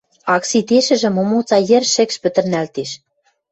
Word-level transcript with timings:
Акситешӹжӹ 0.33 1.09
момоца 1.17 1.57
йӹр 1.69 1.83
шӹкш 1.93 2.15
пӹтӹрнӓлтеш. 2.23 2.89